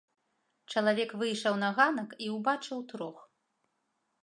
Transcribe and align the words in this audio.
Чалавек 0.73 1.11
выйшаў 1.23 1.53
на 1.65 1.69
ганак 1.81 2.17
і 2.27 2.33
ўбачыў 2.39 2.83
трох. 2.95 3.17